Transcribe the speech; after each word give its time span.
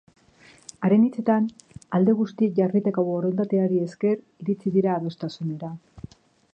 Haren 0.87 1.03
hitzetan, 1.07 1.49
alde 1.99 2.15
guztiek 2.21 2.55
jarritako 2.61 3.05
borondateari 3.11 3.79
esker 3.89 4.19
iritsi 4.45 4.75
dira 4.79 4.97
adostasunera. 4.99 5.73